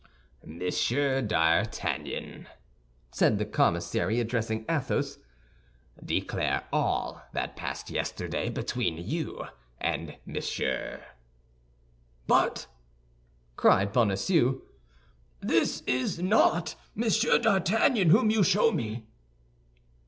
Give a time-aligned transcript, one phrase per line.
[0.43, 2.47] "Monsieur d'Artagnan,"
[3.11, 5.19] said the commissary, addressing Athos,
[6.03, 9.43] "declare all that passed yesterday between you
[9.79, 11.03] and Monsieur."
[12.25, 12.65] "But,"
[13.55, 14.61] cried Bonacieux,
[15.39, 19.05] "this is not Monsieur d'Artagnan whom you show me."